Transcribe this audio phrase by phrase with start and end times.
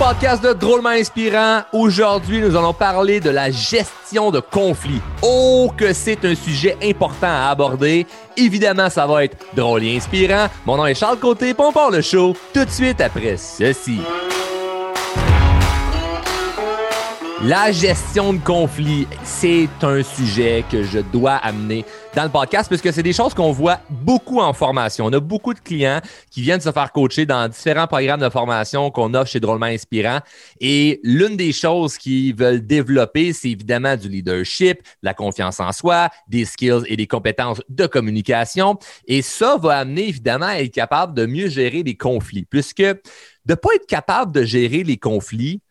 [0.00, 1.60] podcast de Drôlement Inspirant.
[1.74, 5.02] Aujourd'hui, nous allons parler de la gestion de conflits.
[5.20, 8.06] Oh, que c'est un sujet important à aborder.
[8.34, 10.46] Évidemment, ça va être drôle et inspirant.
[10.64, 14.00] Mon nom est Charles Côté, on part le show tout de suite après ceci.
[17.42, 22.82] La gestion de conflits, c'est un sujet que je dois amener dans le podcast parce
[22.82, 25.06] que c'est des choses qu'on voit beaucoup en formation.
[25.06, 28.90] On a beaucoup de clients qui viennent se faire coacher dans différents programmes de formation
[28.90, 30.18] qu'on offre chez Drôlement Inspirant.
[30.60, 35.72] Et l'une des choses qu'ils veulent développer, c'est évidemment du leadership, de la confiance en
[35.72, 38.78] soi, des skills et des compétences de communication.
[39.06, 43.00] Et ça va amener évidemment à être capable de mieux gérer les conflits puisque de
[43.48, 45.62] ne pas être capable de gérer les conflits,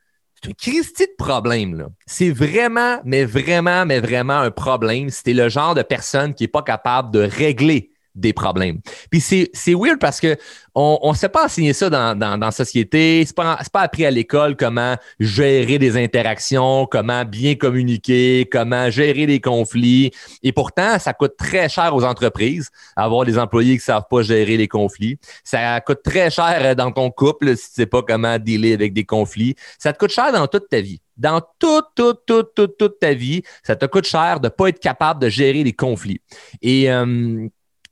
[0.42, 1.78] c'est un Christy de problème.
[1.78, 1.88] Là.
[2.06, 6.50] C'est vraiment, mais vraiment, mais vraiment un problème si le genre de personne qui n'est
[6.50, 8.80] pas capable de régler des problèmes.
[9.10, 10.36] Puis c'est, weird parce que
[10.76, 13.24] on ne sait pas enseigner ça dans, dans, dans la société.
[13.26, 19.26] C'est pas, pas appris à l'école comment gérer des interactions, comment bien communiquer, comment gérer
[19.26, 20.12] des conflits.
[20.44, 24.58] Et pourtant, ça coûte très cher aux entreprises avoir des employés qui savent pas gérer
[24.58, 25.18] les conflits.
[25.44, 29.06] Ça coûte très cher dans ton couple si tu sais pas comment dealer avec des
[29.06, 29.56] conflits.
[29.78, 33.14] Ça te coûte cher dans toute ta vie dans toute, toute, toute, toute, toute ta
[33.14, 36.22] vie, ça te coûte cher de ne pas être capable de gérer les conflits.
[36.62, 37.48] Et euh,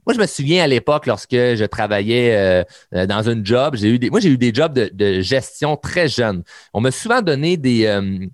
[0.07, 2.63] moi, je me souviens à l'époque, lorsque je travaillais euh,
[2.95, 6.07] euh, dans un job, j'ai eu des, moi, j'ai eu des jobs de, gestion très
[6.07, 6.43] jeunes.
[6.73, 8.25] On m'a souvent donné des, euh,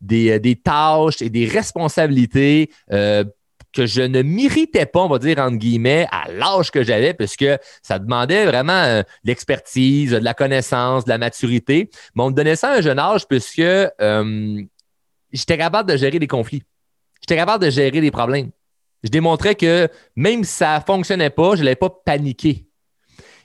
[0.00, 6.06] des, tâches et des responsabilités que je ne méritais pas, on va dire, entre guillemets,
[6.10, 7.44] à l'âge que j'avais, puisque
[7.82, 11.90] ça demandait vraiment l'expertise, de la connaissance, de la maturité.
[12.14, 13.60] Mais on me donnait ça à un jeune âge puisque
[15.30, 16.62] j'étais capable de gérer des conflits.
[17.20, 18.50] J'étais capable de gérer des problèmes.
[19.04, 22.66] Je démontrais que même si ça ne fonctionnait pas, je n'allais pas paniquer.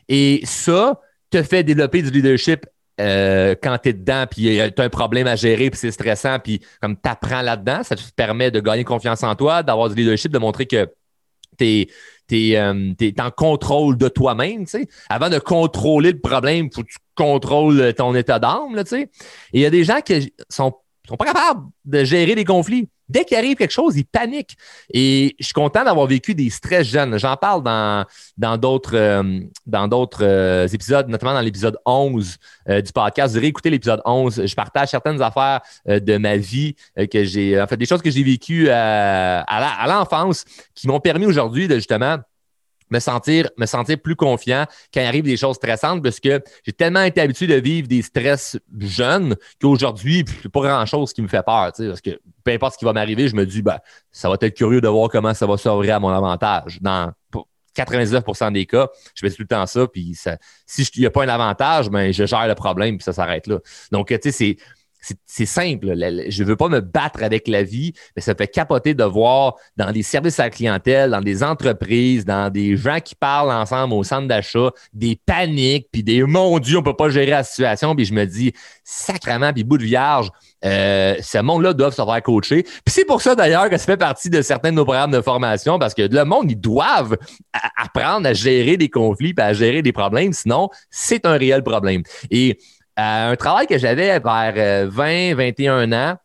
[0.09, 2.65] Et ça te fait développer du leadership
[3.01, 6.37] euh, quand tu es dedans, puis tu as un problème à gérer, puis c'est stressant,
[6.39, 9.95] puis comme tu apprends là-dedans, ça te permet de gagner confiance en toi, d'avoir du
[9.95, 10.87] leadership, de montrer que
[11.57, 11.87] tu
[12.31, 14.65] es, euh, en contrôle de toi-même.
[15.09, 18.81] Avant de contrôler le problème, il faut que tu contrôles ton état d'âme.
[18.93, 19.09] Et
[19.53, 20.73] il y a des gens qui sont,
[21.07, 22.89] sont pas capables de gérer des conflits.
[23.09, 24.55] Dès qu'il arrive quelque chose, il panique.
[24.93, 27.17] Et je suis content d'avoir vécu des stress jeunes.
[27.17, 29.89] J'en parle dans, d'autres, euh, dans
[30.21, 32.37] euh, épisodes, notamment dans l'épisode 11
[32.69, 33.33] euh, du podcast.
[33.33, 34.45] Vous irez écouter l'épisode 11.
[34.45, 36.75] Je partage certaines affaires de ma vie
[37.11, 41.25] que j'ai, en fait, des choses que j'ai vécues à, à l'enfance qui m'ont permis
[41.25, 42.17] aujourd'hui de justement
[42.93, 46.71] me sentir, me sentir plus confiant quand il arrive des choses stressantes parce que j'ai
[46.71, 51.43] tellement été habitué de vivre des stress jeunes qu'aujourd'hui, a pas grand-chose qui me fait
[51.43, 51.71] peur.
[51.75, 53.79] Parce que peu importe ce qui va m'arriver, je me dis, ben,
[54.11, 56.79] ça va être curieux de voir comment ça va s'ouvrir à mon avantage.
[56.81, 57.11] Dans
[57.75, 59.87] 99% des cas, je fais tout le temps ça.
[59.87, 60.15] Puis
[60.67, 63.47] si il n'y a pas un avantage, ben, je gère le problème puis ça s'arrête
[63.47, 63.57] là.
[63.91, 64.57] Donc, tu sais, c'est
[65.25, 65.93] c'est simple.
[66.29, 69.55] Je ne veux pas me battre avec la vie, mais ça fait capoter de voir
[69.77, 73.93] dans des services à la clientèle, dans des entreprises, dans des gens qui parlent ensemble
[73.93, 77.43] au centre d'achat, des paniques, puis des mon Dieu, on ne peut pas gérer la
[77.43, 77.95] situation.
[77.95, 78.53] Puis je me dis,
[78.83, 80.31] sacrement, puis bout de vierge,
[80.65, 82.63] euh, ce monde-là doit se faire coacher.
[82.63, 85.21] Puis c'est pour ça d'ailleurs que ça fait partie de certains de nos programmes de
[85.21, 87.17] formation, parce que le monde, ils doivent
[87.77, 90.33] apprendre à gérer des conflits, puis à gérer des problèmes.
[90.33, 92.03] Sinon, c'est un réel problème.
[92.31, 92.57] Et
[92.99, 96.17] euh, un travail que j'avais vers 20, euh, 21 ans.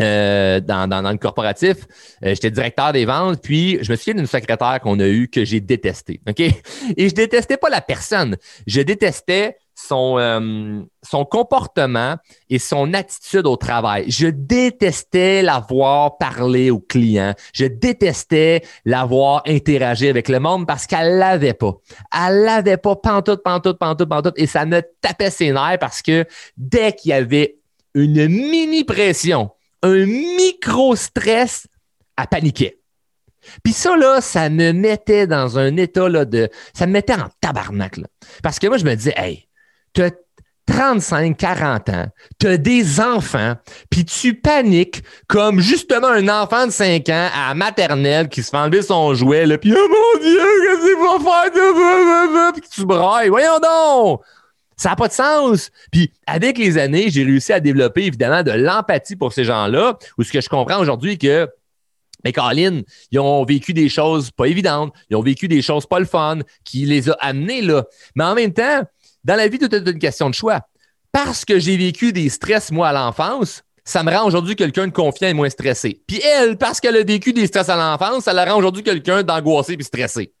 [0.00, 1.78] Euh, dans, dans, le corporatif,
[2.22, 5.58] j'étais directeur des ventes, puis je me souviens d'une secrétaire qu'on a eue que j'ai
[5.58, 6.20] détestée.
[6.28, 6.38] OK?
[6.38, 8.36] Et je détestais pas la personne,
[8.68, 12.16] je détestais son, euh, son comportement
[12.50, 14.10] et son attitude au travail.
[14.10, 17.34] Je détestais la voir parler aux clients.
[17.52, 21.74] Je détestais la voir interagir avec le monde parce qu'elle l'avait pas.
[22.12, 24.34] Elle l'avait pas pantoute, pantoute, pantoute, pantoute.
[24.36, 27.58] Et ça me tapait ses nerfs parce que dès qu'il y avait
[27.94, 29.50] une mini pression,
[29.82, 31.68] un micro stress,
[32.16, 32.80] elle paniquait.
[33.62, 36.50] Puis ça, là, ça me mettait dans un état là, de.
[36.74, 38.00] Ça me mettait en tabarnak.
[38.42, 39.47] Parce que moi, je me disais, hey,
[39.94, 40.10] tu as
[40.68, 42.06] 35, 40 ans,
[42.38, 43.54] tu as des enfants,
[43.90, 48.58] puis tu paniques comme justement un enfant de 5 ans à maternelle qui se fait
[48.58, 52.52] enlever son jouet, là, puis oh mon Dieu, qu'est-ce qu'il va faire?
[52.52, 53.30] Puis tu brailles.
[53.30, 54.20] Voyons donc!
[54.76, 55.70] Ça n'a pas de sens.
[55.90, 60.22] Puis avec les années, j'ai réussi à développer évidemment de l'empathie pour ces gens-là, ou
[60.22, 61.48] ce que je comprends aujourd'hui que
[62.24, 62.82] mais Colin,
[63.12, 66.40] ils ont vécu des choses pas évidentes, ils ont vécu des choses pas le fun,
[66.64, 67.84] qui les a amenés là.
[68.16, 68.82] Mais en même temps,
[69.28, 70.62] dans la vie, tout est une question de choix.
[71.12, 74.92] Parce que j'ai vécu des stress, moi, à l'enfance, ça me rend aujourd'hui quelqu'un de
[74.92, 76.02] confiant et moins stressé.
[76.06, 79.22] Puis elle, parce qu'elle a vécu des stress à l'enfance, ça la rend aujourd'hui quelqu'un
[79.22, 80.32] d'angoissé et stressé.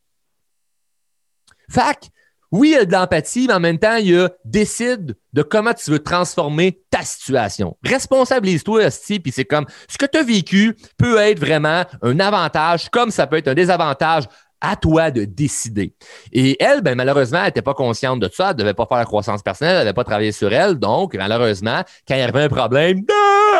[1.70, 2.08] Fac,
[2.50, 5.42] oui, il y a de l'empathie, mais en même temps, il y a décide de
[5.42, 7.76] comment tu veux transformer ta situation.
[7.84, 12.88] Responsabilise-toi, Asti, puis c'est comme ce que tu as vécu peut être vraiment un avantage,
[12.88, 14.24] comme ça peut être un désavantage
[14.60, 15.92] à toi de décider.
[16.32, 18.50] Et elle, ben, malheureusement, elle n'était pas consciente de ça.
[18.50, 19.76] Elle ne devait pas faire la croissance personnelle.
[19.76, 20.76] Elle n'avait pas travaillé sur elle.
[20.76, 23.04] Donc, malheureusement, quand il y avait un problème,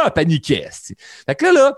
[0.04, 0.68] elle paniquait.
[1.26, 1.76] Fait que là, là,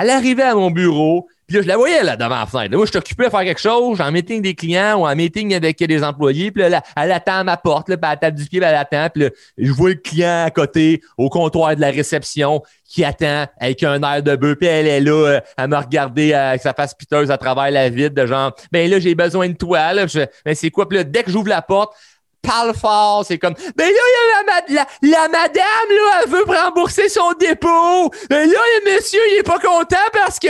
[0.00, 2.74] elle arrivait à mon bureau, puis là, je la voyais là devant la fenêtre.
[2.74, 5.78] moi, je t'occupais à faire quelque chose, en meeting des clients ou en meeting avec
[5.78, 6.50] des employés.
[6.50, 9.08] Puis là, elle attend à ma porte, là, puis elle tape du pied, elle attend.
[9.12, 13.46] Puis là, je vois le client à côté, au comptoir de la réception, qui attend
[13.60, 14.56] avec un air de bœuf.
[14.56, 17.90] Puis elle est là, euh, à me regarder avec sa face piteuse à travers la
[17.90, 19.92] vide, de genre, ben là, j'ai besoin de toi.
[19.92, 20.06] Là.
[20.54, 20.88] C'est quoi?
[20.88, 21.92] Puis là, dès que j'ouvre la porte,
[22.40, 26.44] parle fort, c'est comme Ben là, il y a la, la, madame, là, elle veut
[26.44, 28.10] rembourser son dépôt.
[28.30, 30.48] Ben là, le monsieur, il est pas content parce que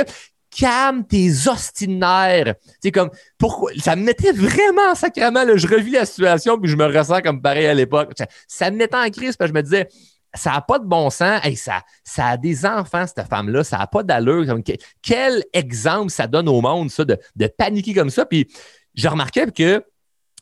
[0.56, 2.54] calme tes ostinaires.
[2.80, 3.72] C'est comme, pourquoi?
[3.78, 7.40] Ça me mettait vraiment sacrément, là, je revis la situation puis je me ressens comme
[7.40, 8.12] pareil à l'époque.
[8.46, 9.88] Ça, me mettait en crise parce je me disais,
[10.34, 11.40] ça n'a pas de bon sens.
[11.56, 13.64] Ça, ça a des enfants, cette femme-là.
[13.64, 14.44] Ça n'a pas d'allure.
[15.02, 18.24] Quel exemple ça donne au monde, ça, de, de paniquer comme ça?
[18.24, 18.48] Puis,
[18.94, 19.84] je remarquais que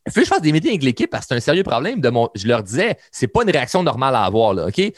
[0.07, 2.01] il faut que je fasse des meetings avec l'équipe parce que c'est un sérieux problème.
[2.01, 4.93] De mon, je leur disais, c'est pas une réaction normale à avoir, là, OK?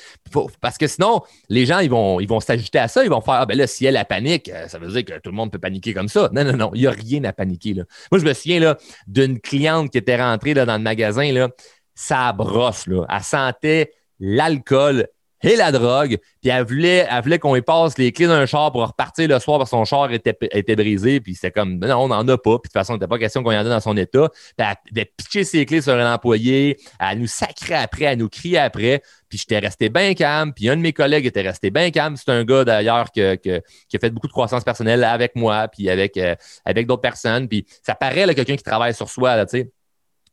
[0.60, 3.04] parce que sinon, les gens, ils vont, ils vont s'ajouter à ça.
[3.04, 5.20] Ils vont faire, ah, ben là, si elle a panique, euh, ça veut dire que
[5.20, 6.30] tout le monde peut paniquer comme ça.
[6.32, 7.84] Non, non, non, il n'y a rien à paniquer, là.
[8.10, 11.48] Moi, je me souviens, là, d'une cliente qui était rentrée, là, dans le magasin, là,
[11.94, 13.04] ça brosse, là.
[13.10, 15.08] Elle sentait l'alcool
[15.42, 16.18] et la drogue.
[16.40, 19.38] Puis elle voulait, elle voulait qu'on lui passe les clés d'un char pour repartir le
[19.38, 21.20] soir parce que son char était, était brisé.
[21.20, 22.58] Puis c'était comme, non, on n'en a pas.
[22.58, 24.28] Puis de toute façon, il n'était pas question qu'on y en ait dans son état.
[24.28, 26.78] Puis elle avait pitché ses clés sur un employé.
[27.00, 29.02] Elle nous sacrait après, elle nous criait après.
[29.28, 30.52] Puis j'étais resté bien calme.
[30.52, 32.16] Puis un de mes collègues était resté bien calme.
[32.16, 33.38] C'est un gars d'ailleurs qui a
[34.00, 36.34] fait beaucoup de croissance personnelle avec moi, puis avec, euh,
[36.64, 37.48] avec d'autres personnes.
[37.48, 39.72] Puis ça paraît là, quelqu'un qui travaille sur soi, tu sais.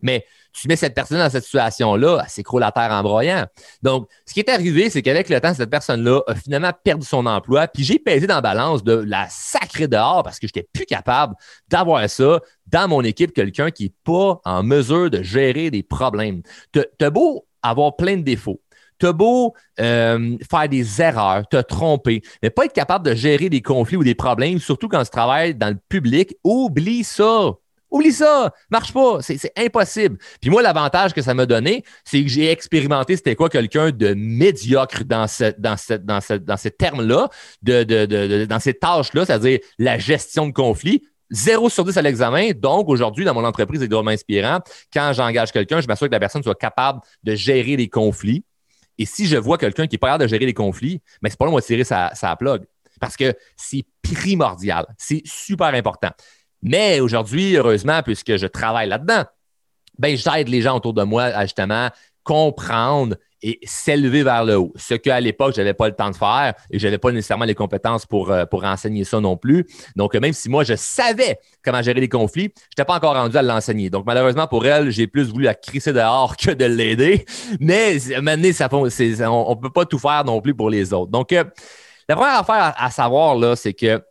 [0.02, 3.46] Mais tu mets cette personne dans cette situation-là, elle s'écroule à terre en broyant.
[3.82, 7.26] Donc, ce qui est arrivé, c'est qu'avec le temps, cette personne-là a finalement perdu son
[7.26, 10.68] emploi, puis j'ai pesé dans la balance de la sacrée dehors parce que je n'étais
[10.74, 11.36] plus capable
[11.68, 16.42] d'avoir ça dans mon équipe, quelqu'un qui n'est pas en mesure de gérer des problèmes.
[16.72, 18.62] Tu as beau avoir plein de défauts,
[19.04, 23.62] as beau euh, faire des erreurs, te tromper, mais pas être capable de gérer des
[23.62, 27.54] conflits ou des problèmes, surtout quand tu travailles dans le public, oublie ça.
[27.92, 30.18] Oublie ça, marche pas, c'est impossible.
[30.40, 34.14] Puis moi, l'avantage que ça m'a donné, c'est que j'ai expérimenté c'était quoi quelqu'un de
[34.14, 35.52] médiocre dans, ce,
[36.58, 37.30] ces termes-là,
[37.62, 41.04] dans ces tâches-là, c'est-à-dire la gestion de conflits.
[41.32, 42.52] 0 sur 10 à l'examen.
[42.56, 44.60] Donc, aujourd'hui, dans mon entreprise drôlement inspirant,
[44.92, 48.44] quand j'engage quelqu'un, je m'assure que la personne soit capable de gérer les conflits.
[48.98, 51.38] Et si je vois quelqu'un qui est pas capable de gérer les conflits, mais c'est
[51.38, 52.66] pas là, moi, tirer sa, sa plug.
[53.00, 54.86] Parce que c'est primordial.
[54.98, 56.10] C'est super important.
[56.62, 59.24] Mais aujourd'hui, heureusement, puisque je travaille là-dedans,
[59.98, 61.90] ben, j'aide les gens autour de moi à justement
[62.24, 64.74] comprendre et s'élever vers le haut.
[64.76, 67.46] Ce qu'à l'époque, je n'avais pas le temps de faire et je n'avais pas nécessairement
[67.46, 69.66] les compétences pour, euh, pour enseigner ça non plus.
[69.96, 73.38] Donc, même si moi, je savais comment gérer les conflits, je n'étais pas encore rendu
[73.38, 73.90] à l'enseigner.
[73.90, 77.26] Donc, malheureusement, pour elle, j'ai plus voulu la crisser dehors que de l'aider.
[77.60, 81.12] Mais maintenant, ça, on ne peut pas tout faire non plus pour les autres.
[81.12, 81.46] Donc, euh,
[82.10, 84.02] la première affaire à savoir, là, c'est que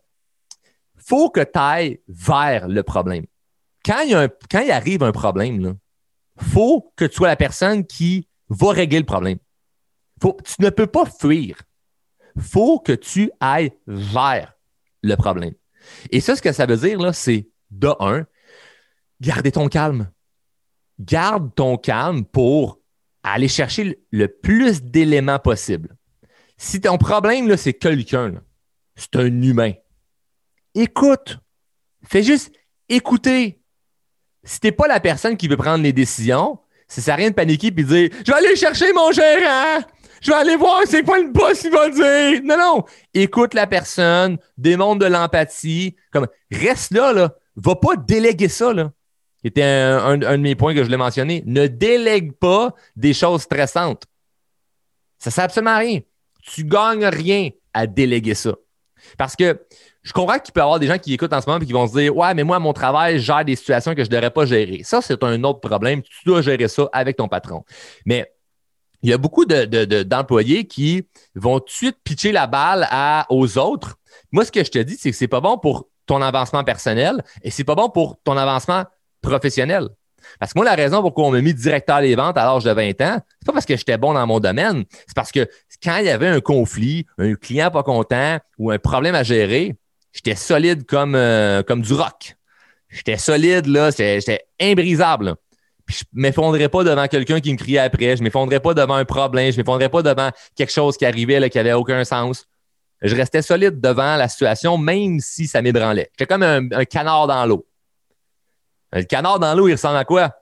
[1.09, 3.25] faut que tu ailles vers le problème.
[3.83, 5.77] Quand il, arrive un problème,
[6.39, 9.39] il faut que tu sois la personne qui va régler le problème.
[10.21, 11.57] Faut, tu ne peux pas fuir.
[12.37, 14.53] faut que tu ailles vers
[15.01, 15.55] le problème.
[16.11, 18.25] Et ça, ce que ça veut dire, c'est de un,
[19.19, 20.11] garder ton calme.
[20.99, 22.79] Garde ton calme pour
[23.23, 25.95] aller chercher le plus d'éléments possible.
[26.57, 28.43] Si ton problème, c'est quelqu'un,
[28.95, 29.73] c'est un humain
[30.79, 31.37] écoute.
[32.07, 32.51] Fais juste
[32.87, 33.59] écouter.
[34.43, 37.35] Si t'es pas la personne qui veut prendre les décisions, ça sert à rien de
[37.35, 39.81] paniquer et de dire Je vais aller chercher mon gérant.
[40.21, 42.41] Je vais aller voir c'est quoi le boss il va dire.
[42.43, 42.85] Non, non.
[43.13, 45.95] Écoute la personne, démontre de l'empathie.
[46.11, 47.33] Comme reste là, là.
[47.55, 48.73] Va pas déléguer ça.
[49.43, 51.43] C'était un, de mes points que je voulais mentionner.
[51.45, 54.03] Ne délègue pas des choses stressantes.
[55.17, 55.99] Ça sert absolument à rien.
[56.41, 58.55] Tu gagnes rien à déléguer ça.
[59.17, 59.61] Parce que
[60.01, 61.73] je comprends qu'il peut y avoir des gens qui écoutent en ce moment et qui
[61.73, 64.15] vont se dire Ouais, mais moi, mon travail, je gère des situations que je ne
[64.15, 64.81] devrais pas gérer.
[64.83, 66.01] Ça, c'est un autre problème.
[66.01, 67.63] Tu dois gérer ça avec ton patron.
[68.05, 68.31] Mais
[69.01, 71.03] il y a beaucoup d'employés qui
[71.35, 72.87] vont tout de suite pitcher la balle
[73.29, 73.97] aux autres.
[74.31, 77.23] Moi, ce que je te dis, c'est que c'est pas bon pour ton avancement personnel
[77.43, 78.83] et c'est pas bon pour ton avancement
[79.21, 79.89] professionnel.
[80.39, 82.71] Parce que moi, la raison pourquoi on m'a mis directeur des ventes à l'âge de
[82.71, 85.47] 20 ans, c'est pas parce que j'étais bon dans mon domaine, c'est parce que
[85.81, 89.77] quand il y avait un conflit, un client pas content ou un problème à gérer,
[90.13, 92.35] j'étais solide comme, euh, comme du rock.
[92.89, 95.35] J'étais solide, là, j'étais imbrisable.
[95.85, 99.05] puis je m'effondrais pas devant quelqu'un qui me criait après, je m'effondrais pas devant un
[99.05, 102.45] problème, je m'effondrais pas devant quelque chose qui arrivait là, qui avait aucun sens.
[103.01, 106.09] Je restais solide devant la situation, même si ça m'ébranlait.
[106.17, 107.65] J'étais comme un, canard dans l'eau.
[108.91, 110.35] Le canard dans l'eau, il ressemble à quoi?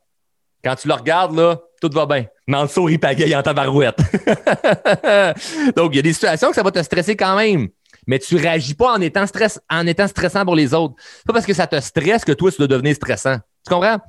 [0.63, 2.25] Quand tu le regardes, là, tout va bien.
[2.47, 3.97] Mais en il pagaille en tabarouette.
[5.75, 7.67] Donc, il y a des situations que ça va te stresser quand même.
[8.07, 10.95] Mais tu réagis pas en étant, stress, en étant stressant pour les autres.
[11.25, 13.37] Pas parce que ça te stresse que toi, tu dois devenir stressant.
[13.65, 13.99] Tu comprends?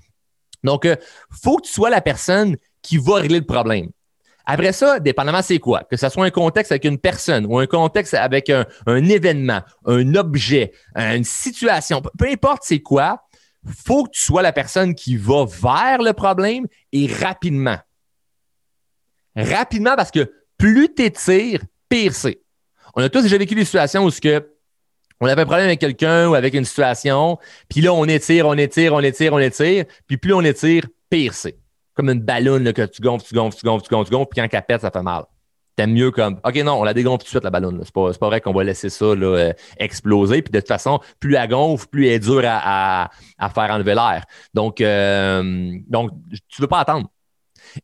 [0.64, 0.96] Donc, il euh,
[1.42, 3.90] faut que tu sois la personne qui va régler le problème.
[4.50, 7.66] Après ça, dépendamment c'est quoi, que ce soit un contexte avec une personne ou un
[7.66, 13.22] contexte avec un, événement, un objet, une situation, peu importe c'est quoi,
[13.66, 17.76] faut que tu sois la personne qui va vers le problème et rapidement.
[19.36, 22.40] Rapidement parce que plus tu étires, pire c'est.
[22.98, 24.44] On a tous déjà vécu des situations où ce que
[25.20, 27.38] on avait un problème avec quelqu'un ou avec une situation,
[27.68, 31.32] puis là, on étire, on étire, on étire, on étire, puis plus on étire, pire
[31.32, 31.56] c'est
[31.94, 34.40] comme une ballonne que tu gonfles, tu gonfles, tu gonfles, tu gonfles, tu gonfles, puis
[34.40, 35.22] quand elle pète, ça fait mal.
[35.76, 37.80] T'aimes mieux comme OK, non, on la dégonfle tout de suite, la ballonne.
[37.84, 40.42] C'est pas, pas vrai qu'on va laisser ça euh, exploser.
[40.42, 43.94] Puis de toute façon, plus elle gonfle, plus elle est dure à, à, faire enlever
[43.94, 44.24] l'air.
[44.54, 46.10] Donc, euh, donc,
[46.48, 47.08] tu veux pas attendre.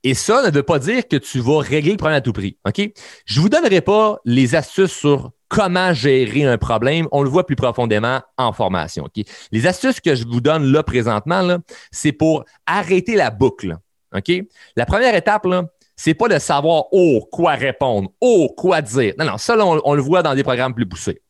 [0.03, 2.59] Et ça ne veut pas dire que tu vas régler le problème à tout prix.
[2.67, 2.81] OK?
[3.27, 7.07] Je vous donnerai pas les astuces sur comment gérer un problème.
[7.13, 9.05] On le voit plus profondément en formation.
[9.05, 9.25] OK?
[9.53, 11.59] Les astuces que je vous donne là présentement,
[11.91, 13.77] c'est pour arrêter la boucle.
[14.15, 14.33] OK?
[14.77, 15.65] La première étape, là,
[15.97, 19.15] c'est pas de savoir oh, quoi répondre, oh, quoi dire.
[19.19, 21.23] Non, non, ça, on, le voit dans des programmes plus poussés.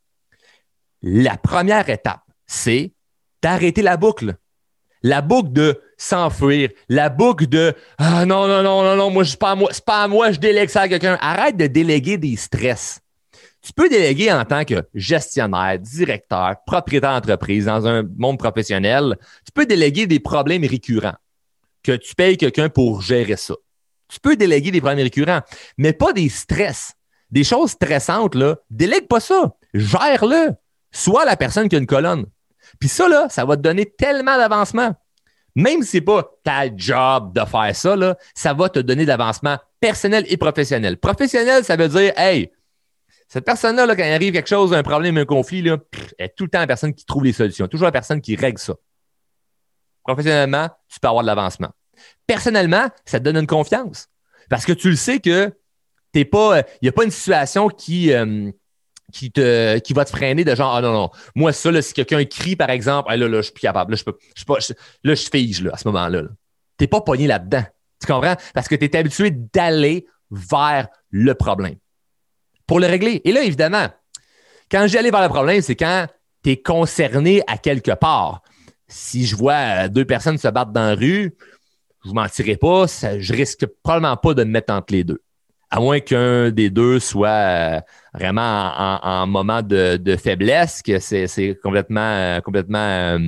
[1.03, 2.93] La première étape, c'est
[3.43, 4.37] d'arrêter la boucle.
[5.03, 9.39] La boucle de s'enfuir, la boucle de Ah non, non, non, non, non, moi, c'est
[9.39, 11.19] pas moi, c'est pas à moi, je délègue ça à quelqu'un.
[11.21, 13.01] Arrête de déléguer des stress.
[13.63, 19.17] Tu peux déléguer en tant que gestionnaire, directeur, propriétaire d'entreprise dans un monde professionnel.
[19.47, 21.15] Tu peux déléguer des problèmes récurrents
[21.83, 23.55] que tu payes quelqu'un pour gérer ça.
[24.09, 25.41] Tu peux déléguer des problèmes récurrents,
[25.79, 26.93] mais pas des stress.
[27.31, 29.55] Des choses stressantes, là, délègue pas ça.
[29.73, 30.51] Gère-le.
[30.93, 32.27] Sois la personne qui a une colonne.
[32.79, 34.95] Puis ça, là, ça va te donner tellement d'avancement.
[35.55, 39.07] Même si ce n'est pas ta job de faire ça, là, ça va te donner
[39.07, 40.99] d'avancement personnel et professionnel.
[40.99, 42.51] Professionnel, ça veut dire, hey,
[43.29, 45.79] cette personne-là, là, quand il arrive quelque chose, un problème, un conflit, là,
[46.19, 48.37] elle est tout le temps la personne qui trouve les solutions, toujours la personne qui
[48.37, 48.75] règle ça.
[50.03, 51.71] Professionnellement, tu peux avoir de l'avancement.
[52.27, 54.09] Personnellement, ça te donne une confiance.
[54.51, 55.53] Parce que tu le sais que
[56.13, 56.61] t'es pas.
[56.61, 58.13] Il n'y a pas une situation qui.
[58.13, 58.51] Euh,
[59.15, 61.95] qui, te, qui va te freiner de genre, ah non, non, moi, ça, là, si
[61.95, 64.57] quelqu'un crie, par exemple, là, là, je suis plus capable, là, je peux, je pas,
[65.05, 66.23] là, je fige, là, à ce moment-là.
[66.23, 66.29] Tu
[66.79, 67.65] T'es pas pogné là-dedans.
[68.01, 68.35] Tu comprends?
[68.53, 71.77] Parce que tu es habitué d'aller vers le problème
[72.67, 73.23] pour le régler.
[73.25, 73.89] Et là, évidemment,
[74.71, 76.07] quand j'ai allé vers le problème, c'est quand
[76.43, 78.43] tu es concerné à quelque part
[78.89, 81.37] si je vois euh, deux personnes se battre dans la rue,
[82.05, 85.23] je vous mentirai pas, ça, je risque probablement pas de me mettre entre les deux.
[85.75, 87.81] À moins qu'un des deux soit euh,
[88.15, 93.19] vraiment en, moment de, faiblesse, que c'est complètement, euh, complètement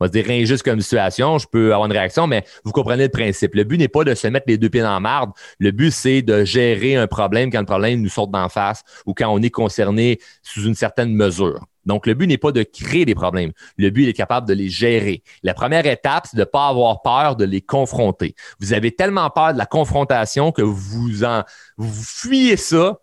[0.00, 3.10] on va dire injuste comme situation, je peux avoir une réaction, mais vous comprenez le
[3.10, 3.54] principe.
[3.54, 5.30] Le but n'est pas de se mettre les deux pieds dans la marde.
[5.60, 9.14] Le but, c'est de gérer un problème quand le problème nous sort d'en face ou
[9.14, 11.60] quand on est concerné sous une certaine mesure.
[11.86, 13.52] Donc, le but n'est pas de créer des problèmes.
[13.76, 15.22] Le but, est capable de les gérer.
[15.42, 18.34] La première étape, c'est de ne pas avoir peur de les confronter.
[18.60, 21.42] Vous avez tellement peur de la confrontation que vous en,
[21.80, 22.98] fuyez ça.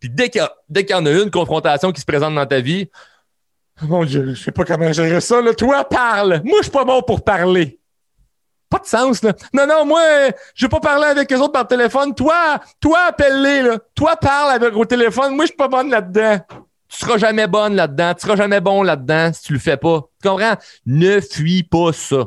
[0.00, 2.90] Puis dès qu'il y, en a une confrontation qui se présente dans ta vie,
[3.82, 5.40] mon Dieu, je sais pas comment gérer ça.
[5.56, 6.40] Toi, parle.
[6.44, 7.78] Moi, je suis pas bon pour parler.
[8.70, 9.34] Pas de sens, là.
[9.52, 10.00] Non, non, moi,
[10.54, 12.14] je vais pas parler avec les autres par téléphone.
[12.14, 13.78] Toi, toi, appelle-les, là.
[13.94, 15.36] Toi, parle avec au téléphone.
[15.36, 16.38] Moi, je suis pas bonne là-dedans
[16.88, 20.02] tu seras jamais bonne là-dedans, tu seras jamais bon là-dedans si tu le fais pas.
[20.22, 20.54] Tu comprends?
[20.86, 22.24] Ne fuis pas ça.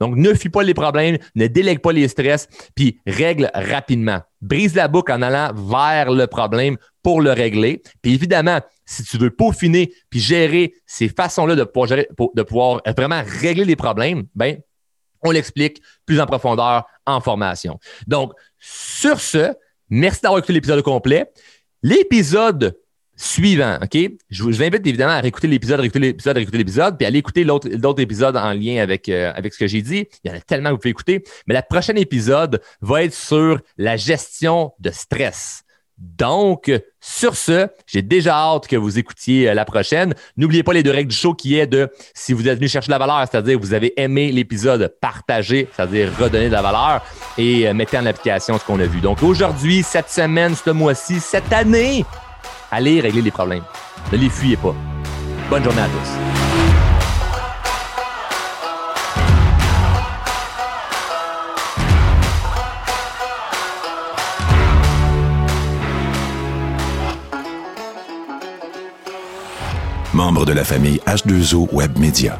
[0.00, 4.20] Donc, ne fuis pas les problèmes, ne délègue pas les stress, puis règle rapidement.
[4.40, 7.82] Brise la boucle en allant vers le problème pour le régler.
[8.02, 12.00] Puis évidemment, si tu veux peaufiner puis gérer ces façons-là de pouvoir,
[12.34, 14.58] de pouvoir vraiment régler les problèmes, ben,
[15.22, 17.78] on l'explique plus en profondeur en formation.
[18.08, 19.54] Donc, sur ce,
[19.88, 21.30] merci d'avoir écouté l'épisode complet.
[21.84, 22.76] L'épisode
[23.22, 23.98] suivant, OK?
[24.30, 27.68] Je vous, invite évidemment à réécouter l'épisode, réécouter l'épisode, réécouter l'épisode, puis aller écouter l'autre,
[27.68, 30.06] d'autres épisodes en lien avec, euh, avec ce que j'ai dit.
[30.24, 31.22] Il y en a tellement que vous pouvez écouter.
[31.46, 35.62] Mais le prochain épisode va être sur la gestion de stress.
[35.98, 40.14] Donc, sur ce, j'ai déjà hâte que vous écoutiez euh, la prochaine.
[40.36, 42.88] N'oubliez pas les deux règles du show qui est de si vous êtes venu chercher
[42.88, 47.04] de la valeur, c'est-à-dire vous avez aimé l'épisode, partagez, c'est-à-dire redonner de la valeur
[47.38, 49.00] et euh, mettez en application ce qu'on a vu.
[49.00, 52.04] Donc aujourd'hui, cette semaine, ce mois-ci, cette année,
[52.72, 53.64] Allez régler les problèmes.
[54.10, 54.74] Ne les fuyez pas.
[55.50, 56.42] Bonne journée à tous.
[70.14, 72.38] membre de la famille H2O Web Media.